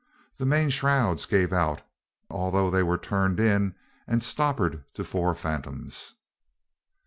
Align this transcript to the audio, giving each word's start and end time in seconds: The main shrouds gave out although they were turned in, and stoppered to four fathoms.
The 0.37 0.47
main 0.47 0.71
shrouds 0.71 1.27
gave 1.27 1.53
out 1.53 1.83
although 2.27 2.71
they 2.71 2.81
were 2.81 2.97
turned 2.97 3.39
in, 3.39 3.75
and 4.07 4.23
stoppered 4.23 4.83
to 4.95 5.03
four 5.03 5.35
fathoms. 5.35 6.15